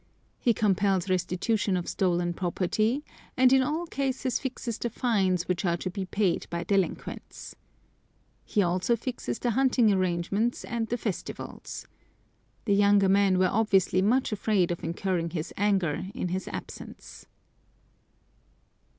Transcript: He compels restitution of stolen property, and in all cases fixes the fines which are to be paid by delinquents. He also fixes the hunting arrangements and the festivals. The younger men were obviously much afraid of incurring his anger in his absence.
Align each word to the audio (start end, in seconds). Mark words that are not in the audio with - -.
He 0.39 0.51
compels 0.51 1.11
restitution 1.11 1.77
of 1.77 1.87
stolen 1.87 2.33
property, 2.33 3.05
and 3.37 3.53
in 3.53 3.61
all 3.61 3.85
cases 3.85 4.39
fixes 4.39 4.79
the 4.79 4.89
fines 4.89 5.47
which 5.47 5.63
are 5.63 5.77
to 5.77 5.91
be 5.91 6.05
paid 6.05 6.47
by 6.49 6.63
delinquents. 6.63 7.53
He 8.43 8.63
also 8.63 8.95
fixes 8.95 9.37
the 9.37 9.51
hunting 9.51 9.93
arrangements 9.93 10.65
and 10.65 10.87
the 10.87 10.97
festivals. 10.97 11.85
The 12.65 12.73
younger 12.73 13.09
men 13.09 13.37
were 13.37 13.51
obviously 13.51 14.01
much 14.01 14.31
afraid 14.31 14.71
of 14.71 14.83
incurring 14.83 15.29
his 15.29 15.53
anger 15.55 16.07
in 16.15 16.29
his 16.29 16.47
absence. 16.47 17.27